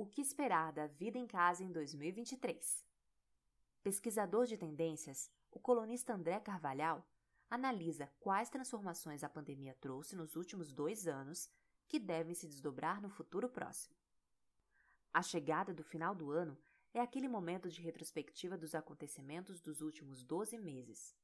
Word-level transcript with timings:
O 0.00 0.06
que 0.06 0.22
esperar 0.22 0.72
da 0.72 0.86
vida 0.86 1.18
em 1.18 1.26
casa 1.26 1.62
em 1.62 1.70
2023? 1.70 2.86
Pesquisador 3.82 4.46
de 4.46 4.56
tendências, 4.56 5.30
o 5.50 5.60
colunista 5.60 6.14
André 6.14 6.40
Carvalhal 6.40 7.06
analisa 7.50 8.10
quais 8.18 8.48
transformações 8.48 9.22
a 9.22 9.28
pandemia 9.28 9.76
trouxe 9.78 10.16
nos 10.16 10.36
últimos 10.36 10.72
dois 10.72 11.06
anos 11.06 11.50
que 11.86 11.98
devem 11.98 12.34
se 12.34 12.48
desdobrar 12.48 13.02
no 13.02 13.10
futuro 13.10 13.46
próximo. 13.46 13.94
A 15.12 15.20
chegada 15.20 15.74
do 15.74 15.84
final 15.84 16.14
do 16.14 16.30
ano 16.30 16.56
é 16.94 17.00
aquele 17.02 17.28
momento 17.28 17.68
de 17.68 17.82
retrospectiva 17.82 18.56
dos 18.56 18.74
acontecimentos 18.74 19.60
dos 19.60 19.82
últimos 19.82 20.24
12 20.24 20.56
meses, 20.56 21.14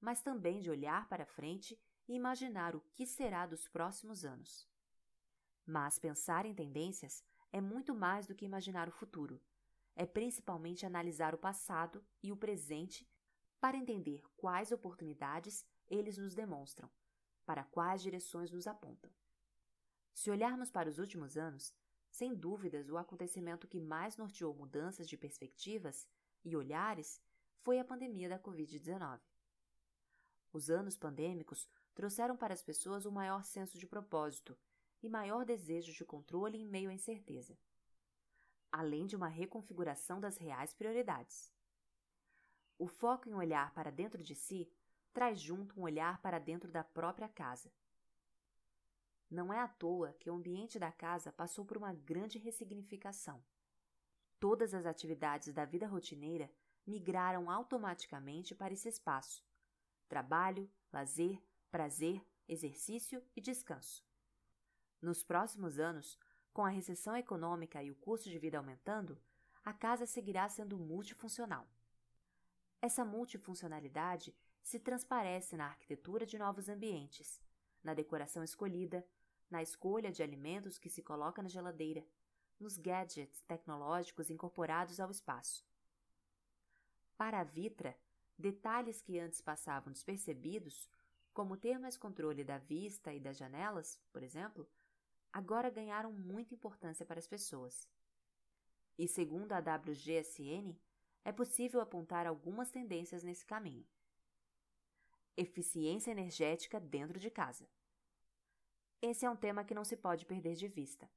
mas 0.00 0.20
também 0.20 0.58
de 0.58 0.68
olhar 0.68 1.08
para 1.08 1.24
frente 1.24 1.78
e 2.08 2.16
imaginar 2.16 2.74
o 2.74 2.80
que 2.80 3.06
será 3.06 3.46
dos 3.46 3.68
próximos 3.68 4.24
anos. 4.24 4.66
Mas 5.64 6.00
pensar 6.00 6.46
em 6.46 6.54
tendências 6.54 7.22
é 7.52 7.60
muito 7.60 7.94
mais 7.94 8.26
do 8.26 8.34
que 8.34 8.44
imaginar 8.44 8.88
o 8.88 8.92
futuro. 8.92 9.40
É 9.94 10.06
principalmente 10.06 10.86
analisar 10.86 11.34
o 11.34 11.38
passado 11.38 12.04
e 12.22 12.30
o 12.30 12.36
presente 12.36 13.08
para 13.60 13.76
entender 13.76 14.22
quais 14.36 14.70
oportunidades 14.70 15.66
eles 15.88 16.16
nos 16.18 16.34
demonstram, 16.34 16.90
para 17.44 17.64
quais 17.64 18.02
direções 18.02 18.50
nos 18.50 18.66
apontam. 18.66 19.10
Se 20.14 20.30
olharmos 20.30 20.70
para 20.70 20.88
os 20.88 20.98
últimos 20.98 21.36
anos, 21.36 21.74
sem 22.10 22.34
dúvidas 22.34 22.88
o 22.88 22.96
acontecimento 22.96 23.68
que 23.68 23.80
mais 23.80 24.16
norteou 24.16 24.54
mudanças 24.54 25.08
de 25.08 25.16
perspectivas 25.16 26.06
e 26.44 26.56
olhares 26.56 27.20
foi 27.62 27.78
a 27.78 27.84
pandemia 27.84 28.28
da 28.28 28.38
Covid-19. 28.38 29.20
Os 30.52 30.70
anos 30.70 30.96
pandêmicos 30.96 31.68
trouxeram 31.94 32.36
para 32.36 32.54
as 32.54 32.62
pessoas 32.62 33.04
um 33.04 33.10
maior 33.10 33.44
senso 33.44 33.78
de 33.78 33.86
propósito 33.86 34.56
e 35.02 35.08
maior 35.08 35.44
desejo 35.44 35.92
de 35.92 36.04
controle 36.04 36.58
em 36.58 36.66
meio 36.66 36.90
à 36.90 36.92
incerteza, 36.92 37.58
além 38.70 39.06
de 39.06 39.16
uma 39.16 39.28
reconfiguração 39.28 40.20
das 40.20 40.36
reais 40.36 40.74
prioridades. 40.74 41.52
O 42.78 42.86
foco 42.86 43.28
em 43.28 43.34
olhar 43.34 43.72
para 43.74 43.90
dentro 43.90 44.22
de 44.22 44.34
si 44.34 44.70
traz 45.12 45.40
junto 45.40 45.78
um 45.78 45.82
olhar 45.82 46.20
para 46.22 46.38
dentro 46.38 46.70
da 46.70 46.84
própria 46.84 47.28
casa. 47.28 47.72
Não 49.30 49.52
é 49.52 49.58
à 49.58 49.68
toa 49.68 50.14
que 50.14 50.30
o 50.30 50.34
ambiente 50.34 50.78
da 50.78 50.90
casa 50.90 51.32
passou 51.32 51.64
por 51.64 51.76
uma 51.76 51.92
grande 51.92 52.38
ressignificação. 52.38 53.44
Todas 54.40 54.72
as 54.72 54.86
atividades 54.86 55.52
da 55.52 55.64
vida 55.64 55.86
rotineira 55.86 56.50
migraram 56.86 57.50
automaticamente 57.50 58.54
para 58.54 58.72
esse 58.72 58.88
espaço: 58.88 59.44
trabalho, 60.08 60.70
lazer, 60.92 61.42
prazer, 61.70 62.24
exercício 62.46 63.22
e 63.36 63.40
descanso. 63.40 64.07
Nos 65.00 65.22
próximos 65.22 65.78
anos, 65.78 66.18
com 66.52 66.64
a 66.64 66.70
recessão 66.70 67.16
econômica 67.16 67.82
e 67.82 67.90
o 67.90 67.94
custo 67.94 68.28
de 68.28 68.38
vida 68.38 68.58
aumentando, 68.58 69.16
a 69.64 69.72
casa 69.72 70.06
seguirá 70.06 70.48
sendo 70.48 70.76
multifuncional. 70.76 71.68
Essa 72.82 73.04
multifuncionalidade 73.04 74.34
se 74.62 74.80
transparece 74.80 75.56
na 75.56 75.66
arquitetura 75.66 76.26
de 76.26 76.36
novos 76.36 76.68
ambientes, 76.68 77.40
na 77.82 77.94
decoração 77.94 78.42
escolhida, 78.42 79.06
na 79.48 79.62
escolha 79.62 80.10
de 80.10 80.22
alimentos 80.22 80.78
que 80.78 80.90
se 80.90 81.02
coloca 81.02 81.42
na 81.42 81.48
geladeira, 81.48 82.04
nos 82.58 82.76
gadgets 82.76 83.40
tecnológicos 83.42 84.30
incorporados 84.30 84.98
ao 84.98 85.10
espaço. 85.10 85.64
Para 87.16 87.40
a 87.40 87.44
Vitra, 87.44 87.96
detalhes 88.36 89.00
que 89.00 89.18
antes 89.18 89.40
passavam 89.40 89.92
despercebidos, 89.92 90.90
como 91.32 91.56
ter 91.56 91.78
mais 91.78 91.96
controle 91.96 92.42
da 92.42 92.58
vista 92.58 93.12
e 93.12 93.20
das 93.20 93.36
janelas, 93.36 94.00
por 94.12 94.22
exemplo, 94.22 94.68
agora 95.32 95.70
ganharam 95.70 96.12
muita 96.12 96.54
importância 96.54 97.04
para 97.04 97.18
as 97.18 97.26
pessoas. 97.26 97.88
E 98.98 99.06
segundo 99.06 99.52
a 99.52 99.58
WGSN, 99.58 100.76
é 101.24 101.32
possível 101.32 101.80
apontar 101.80 102.26
algumas 102.26 102.70
tendências 102.70 103.22
nesse 103.22 103.44
caminho. 103.44 103.86
Eficiência 105.36 106.10
energética 106.10 106.80
dentro 106.80 107.20
de 107.20 107.30
casa. 107.30 107.68
Esse 109.00 109.24
é 109.24 109.30
um 109.30 109.36
tema 109.36 109.62
que 109.62 109.74
não 109.74 109.84
se 109.84 109.96
pode 109.96 110.26
perder 110.26 110.56
de 110.56 110.66
vista. 110.66 111.08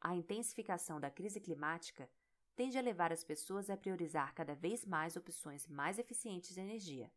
A 0.00 0.14
intensificação 0.14 1.00
da 1.00 1.10
crise 1.10 1.40
climática 1.40 2.08
tende 2.56 2.78
a 2.78 2.80
levar 2.80 3.12
as 3.12 3.22
pessoas 3.22 3.68
a 3.68 3.76
priorizar 3.76 4.32
cada 4.34 4.54
vez 4.54 4.84
mais 4.84 5.16
opções 5.16 5.66
mais 5.66 5.98
eficientes 5.98 6.54
de 6.54 6.60
energia. 6.60 7.12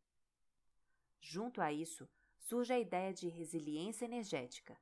Junto 1.21 1.61
a 1.61 1.71
isso, 1.71 2.09
surge 2.37 2.73
a 2.73 2.79
ideia 2.79 3.13
de 3.13 3.29
resiliência 3.29 4.05
energética, 4.05 4.77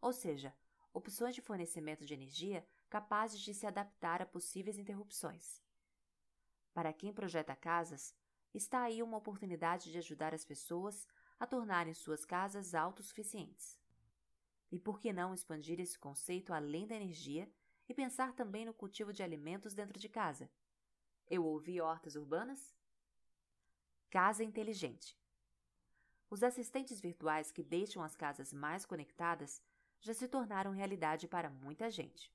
ou 0.00 0.12
seja, 0.12 0.54
opções 0.92 1.34
de 1.34 1.40
fornecimento 1.40 2.04
de 2.04 2.14
energia 2.14 2.66
capazes 2.88 3.40
de 3.40 3.52
se 3.52 3.66
adaptar 3.66 4.22
a 4.22 4.26
possíveis 4.26 4.78
interrupções. 4.78 5.62
Para 6.72 6.92
quem 6.92 7.12
projeta 7.12 7.56
casas, 7.56 8.14
está 8.54 8.82
aí 8.82 9.02
uma 9.02 9.16
oportunidade 9.16 9.90
de 9.90 9.98
ajudar 9.98 10.32
as 10.32 10.44
pessoas 10.44 11.06
a 11.38 11.46
tornarem 11.46 11.94
suas 11.94 12.24
casas 12.24 12.74
autossuficientes. 12.74 13.78
E 14.70 14.78
por 14.78 15.00
que 15.00 15.12
não 15.12 15.32
expandir 15.32 15.80
esse 15.80 15.98
conceito 15.98 16.52
além 16.52 16.86
da 16.86 16.94
energia 16.94 17.50
e 17.88 17.94
pensar 17.94 18.32
também 18.34 18.66
no 18.66 18.74
cultivo 18.74 19.12
de 19.12 19.22
alimentos 19.22 19.74
dentro 19.74 19.98
de 19.98 20.08
casa? 20.08 20.50
Eu 21.28 21.44
ouvi 21.44 21.80
hortas 21.80 22.16
urbanas? 22.16 22.76
Casa 24.10 24.44
inteligente. 24.44 25.18
Os 26.30 26.42
assistentes 26.42 27.00
virtuais 27.00 27.50
que 27.50 27.62
deixam 27.62 28.02
as 28.02 28.14
casas 28.14 28.52
mais 28.52 28.84
conectadas 28.84 29.62
já 30.00 30.14
se 30.14 30.28
tornaram 30.28 30.72
realidade 30.72 31.26
para 31.26 31.50
muita 31.50 31.90
gente. 31.90 32.32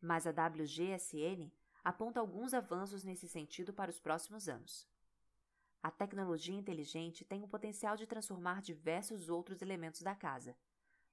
Mas 0.00 0.26
a 0.26 0.30
WGSN 0.30 1.52
aponta 1.84 2.20
alguns 2.20 2.54
avanços 2.54 3.04
nesse 3.04 3.28
sentido 3.28 3.72
para 3.72 3.90
os 3.90 4.00
próximos 4.00 4.48
anos. 4.48 4.88
A 5.82 5.90
tecnologia 5.90 6.54
inteligente 6.54 7.24
tem 7.24 7.42
o 7.42 7.48
potencial 7.48 7.96
de 7.96 8.06
transformar 8.06 8.60
diversos 8.60 9.30
outros 9.30 9.62
elementos 9.62 10.02
da 10.02 10.14
casa, 10.14 10.56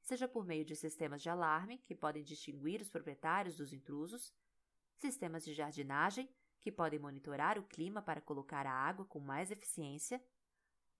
seja 0.02 0.28
por 0.28 0.46
meio 0.46 0.66
de 0.66 0.76
sistemas 0.76 1.22
de 1.22 1.30
alarme, 1.30 1.78
que 1.80 1.96
podem 1.96 2.24
distinguir 2.24 2.82
os 2.82 2.90
proprietários 2.90 3.58
dos 3.58 3.72
intrusos, 3.72 4.34
sistemas 4.96 5.46
de 5.46 5.54
jardinagem, 5.54 6.30
que 6.60 6.72
podem 6.72 7.00
monitorar 7.00 7.58
o 7.58 7.64
clima 7.64 8.02
para 8.02 8.20
colocar 8.20 8.66
a 8.66 8.72
água 8.72 9.06
com 9.06 9.20
mais 9.20 9.52
eficiência, 9.52 10.22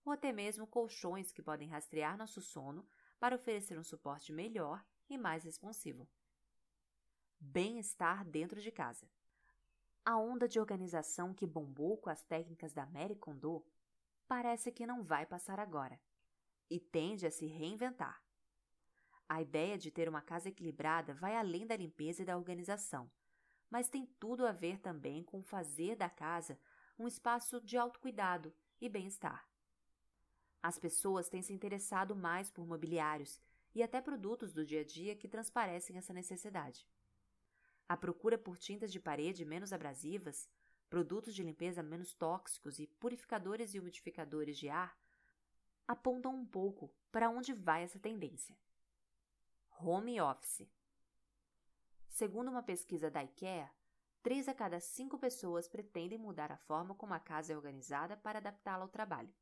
ou 0.04 0.12
até 0.12 0.32
mesmo 0.32 0.66
colchões 0.66 1.30
que 1.30 1.42
podem 1.42 1.68
rastrear 1.68 2.16
nosso 2.16 2.40
sono 2.40 2.86
para 3.18 3.36
oferecer 3.36 3.78
um 3.78 3.82
suporte 3.82 4.32
melhor 4.32 4.84
e 5.08 5.18
mais 5.18 5.44
responsivo. 5.44 6.08
Bem-estar 7.40 8.24
dentro 8.24 8.60
de 8.60 8.70
casa. 8.70 9.08
A 10.04 10.16
onda 10.16 10.48
de 10.48 10.58
organização 10.58 11.34
que 11.34 11.46
bombou 11.46 11.98
com 11.98 12.10
as 12.10 12.22
técnicas 12.22 12.72
da 12.72 12.86
Mary 12.86 13.16
Kondo 13.16 13.64
parece 14.26 14.72
que 14.72 14.86
não 14.86 15.02
vai 15.02 15.26
passar 15.26 15.60
agora 15.60 16.00
e 16.70 16.78
tende 16.78 17.26
a 17.26 17.30
se 17.30 17.46
reinventar. 17.46 18.22
A 19.28 19.42
ideia 19.42 19.76
de 19.76 19.90
ter 19.90 20.08
uma 20.08 20.22
casa 20.22 20.48
equilibrada 20.48 21.12
vai 21.14 21.36
além 21.36 21.66
da 21.66 21.76
limpeza 21.76 22.22
e 22.22 22.24
da 22.24 22.36
organização, 22.36 23.10
mas 23.68 23.90
tem 23.90 24.06
tudo 24.18 24.46
a 24.46 24.52
ver 24.52 24.78
também 24.78 25.22
com 25.22 25.42
fazer 25.42 25.96
da 25.96 26.08
casa 26.08 26.58
um 26.98 27.06
espaço 27.06 27.60
de 27.60 27.76
autocuidado 27.76 28.54
e 28.80 28.88
bem-estar. 28.88 29.46
As 30.62 30.78
pessoas 30.78 31.28
têm 31.28 31.42
se 31.42 31.52
interessado 31.52 32.16
mais 32.16 32.50
por 32.50 32.66
mobiliários 32.66 33.40
e 33.74 33.82
até 33.82 34.00
produtos 34.00 34.52
do 34.52 34.64
dia 34.64 34.80
a 34.80 34.84
dia 34.84 35.14
que 35.14 35.28
transparecem 35.28 35.96
essa 35.96 36.12
necessidade. 36.12 36.86
A 37.88 37.96
procura 37.96 38.36
por 38.36 38.58
tintas 38.58 38.92
de 38.92 39.00
parede 39.00 39.44
menos 39.44 39.72
abrasivas, 39.72 40.48
produtos 40.90 41.34
de 41.34 41.42
limpeza 41.42 41.82
menos 41.82 42.12
tóxicos 42.12 42.78
e 42.78 42.86
purificadores 42.86 43.74
e 43.74 43.78
umidificadores 43.78 44.58
de 44.58 44.68
ar 44.68 44.98
apontam 45.86 46.34
um 46.34 46.44
pouco 46.44 46.92
para 47.10 47.30
onde 47.30 47.54
vai 47.54 47.82
essa 47.82 47.98
tendência. 47.98 48.54
Home 49.80 50.20
Office 50.20 50.68
Segundo 52.08 52.50
uma 52.50 52.62
pesquisa 52.62 53.10
da 53.10 53.22
IKEA, 53.22 53.70
3 54.22 54.48
a 54.48 54.54
cada 54.54 54.80
5 54.80 55.16
pessoas 55.18 55.68
pretendem 55.68 56.18
mudar 56.18 56.50
a 56.50 56.56
forma 56.56 56.94
como 56.94 57.14
a 57.14 57.20
casa 57.20 57.52
é 57.52 57.56
organizada 57.56 58.16
para 58.16 58.38
adaptá-la 58.38 58.82
ao 58.82 58.88
trabalho. 58.88 59.32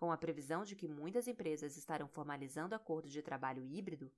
Com 0.00 0.10
a 0.10 0.16
previsão 0.16 0.64
de 0.64 0.74
que 0.74 0.88
muitas 0.88 1.28
empresas 1.28 1.76
estarão 1.76 2.08
formalizando 2.08 2.74
acordos 2.74 3.12
de 3.12 3.20
trabalho 3.20 3.66
híbrido, 3.66 4.10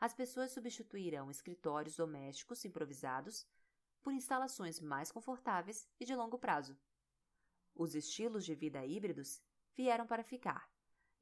as 0.00 0.14
pessoas 0.14 0.50
substituirão 0.50 1.30
escritórios 1.30 1.96
domésticos 1.96 2.64
improvisados 2.64 3.46
por 4.02 4.14
instalações 4.14 4.80
mais 4.80 5.12
confortáveis 5.12 5.86
e 6.00 6.06
de 6.06 6.14
longo 6.16 6.38
prazo. 6.38 6.74
Os 7.74 7.94
estilos 7.94 8.46
de 8.46 8.54
vida 8.54 8.82
híbridos 8.86 9.42
vieram 9.76 10.06
para 10.06 10.24
ficar 10.24 10.70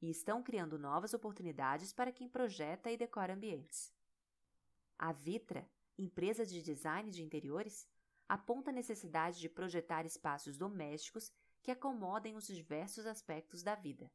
e 0.01 0.09
estão 0.09 0.41
criando 0.41 0.79
novas 0.79 1.13
oportunidades 1.13 1.91
para 1.91 2.13
quem 2.13 2.29
projeta 2.29 2.89
e 2.89 2.95
decora 2.95 3.33
ambientes. 3.33 3.93
A 4.97 5.11
Vitra, 5.11 5.69
empresa 5.97 6.45
de 6.45 6.63
design 6.63 7.11
de 7.11 7.21
interiores, 7.21 7.85
aponta 8.29 8.69
a 8.69 8.73
necessidade 8.73 9.41
de 9.41 9.49
projetar 9.49 10.05
espaços 10.05 10.57
domésticos 10.57 11.33
que 11.65 11.71
acomodem 11.71 12.35
os 12.35 12.45
diversos 12.45 13.07
aspectos 13.07 13.63
da 13.63 13.73
vida, 13.73 14.11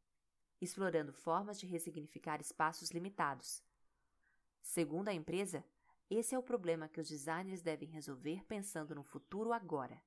explorando 0.61 1.12
formas 1.12 1.58
de 1.58 1.67
ressignificar 1.67 2.41
espaços 2.41 2.93
limitados. 2.93 3.61
Segundo 4.62 5.08
a 5.08 5.12
empresa, 5.12 5.64
Esse 6.12 6.35
é 6.35 6.38
o 6.38 6.43
problema 6.43 6.88
que 6.88 7.00
os 7.00 7.08
designers 7.08 7.62
devem 7.62 7.88
resolver 7.88 8.44
pensando 8.44 8.97
no 8.97 9.05
futuro 9.05 9.52
agora. 9.52 10.02